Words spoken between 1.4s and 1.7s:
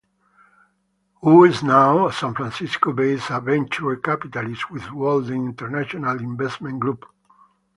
is